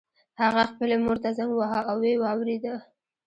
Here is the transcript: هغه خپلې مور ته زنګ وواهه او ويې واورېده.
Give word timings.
هغه 0.41 0.63
خپلې 0.71 0.95
مور 1.03 1.17
ته 1.23 1.29
زنګ 1.37 1.51
وواهه 1.53 1.79
او 1.89 1.95
ويې 2.01 2.15
واورېده. 2.21 2.73